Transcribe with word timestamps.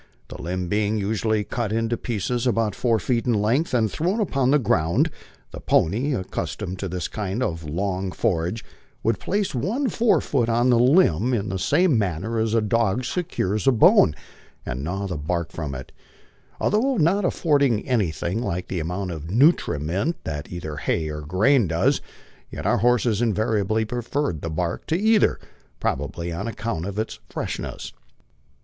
The 0.29 0.41
limb 0.41 0.67
being 0.67 0.97
usually 0.97 1.43
cut 1.43 1.71
into 1.71 1.95
pieces 1.95 2.47
about 2.47 2.73
four 2.73 2.97
feet 2.97 3.27
in 3.27 3.35
length 3.35 3.71
and 3.71 3.87
thrown 3.91 4.19
upon 4.19 4.49
the 4.49 4.57
ground, 4.57 5.11
the 5.51 5.59
pony, 5.59 6.13
accus 6.13 6.57
tomed 6.57 6.79
to 6.79 6.87
this 6.89 7.07
kind 7.07 7.43
of" 7.43 7.69
long 7.69 8.11
forage," 8.11 8.65
would 9.03 9.19
place 9.19 9.53
one 9.53 9.89
fore 9.89 10.19
foot 10.19 10.49
on 10.49 10.71
the 10.71 10.79
limb 10.79 10.87
in 10.87 10.93
8 10.93 10.97
MY 10.97 11.01
LIFE 11.03 11.13
ON 11.13 11.29
THE 11.29 11.33
PLAINS. 11.33 11.49
the 11.51 11.59
same 11.59 11.97
maner 11.99 12.39
as 12.39 12.53
a 12.55 12.61
dog 12.61 13.05
secures 13.05 13.67
a 13.67 13.71
bone, 13.71 14.15
and 14.65 14.83
gnaw 14.83 15.05
the 15.05 15.17
bark 15.17 15.51
from 15.51 15.75
it. 15.75 15.91
Al 16.59 16.71
though 16.71 16.97
not 16.97 17.23
affording 17.23 17.87
anything 17.87 18.41
like 18.41 18.69
the 18.69 18.79
amount 18.79 19.11
of 19.11 19.29
nutriment 19.29 20.17
which 20.25 20.47
either 20.51 20.77
hay 20.77 21.09
or 21.09 21.21
grain 21.21 21.67
does, 21.67 22.01
yet 22.49 22.65
our 22.65 22.77
horses 22.79 23.21
invariably 23.21 23.85
preferred 23.85 24.41
the 24.41 24.49
bark 24.49 24.87
to 24.87 24.97
either, 24.99 25.37
probably 25.79 26.31
on 26.31 26.47
account 26.47 26.87
of 26.87 26.97
its 26.97 27.19
freshness. 27.29 27.93